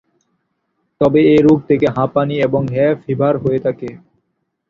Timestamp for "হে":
2.73-2.85